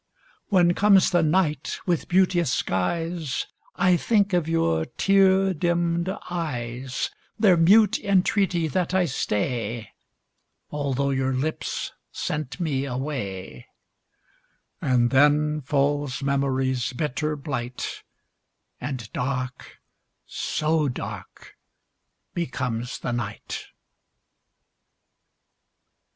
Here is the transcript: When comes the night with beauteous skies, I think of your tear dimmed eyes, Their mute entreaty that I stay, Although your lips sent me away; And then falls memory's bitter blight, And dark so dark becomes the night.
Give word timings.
When 0.49 0.73
comes 0.73 1.11
the 1.11 1.21
night 1.21 1.79
with 1.85 2.07
beauteous 2.07 2.51
skies, 2.51 3.45
I 3.75 3.97
think 3.97 4.33
of 4.33 4.49
your 4.49 4.85
tear 4.87 5.53
dimmed 5.53 6.09
eyes, 6.27 7.11
Their 7.37 7.55
mute 7.55 7.99
entreaty 7.99 8.67
that 8.67 8.95
I 8.95 9.05
stay, 9.05 9.89
Although 10.71 11.11
your 11.11 11.35
lips 11.35 11.91
sent 12.11 12.59
me 12.59 12.83
away; 12.85 13.67
And 14.81 15.11
then 15.11 15.61
falls 15.61 16.23
memory's 16.23 16.93
bitter 16.93 17.35
blight, 17.35 18.01
And 18.81 19.07
dark 19.13 19.81
so 20.25 20.89
dark 20.89 21.55
becomes 22.33 22.97
the 22.97 23.11
night. 23.11 23.67